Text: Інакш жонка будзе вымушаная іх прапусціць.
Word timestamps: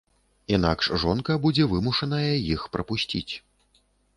Інакш 0.55 0.87
жонка 1.03 1.35
будзе 1.45 1.67
вымушаная 1.73 2.33
іх 2.57 2.61
прапусціць. 2.77 3.33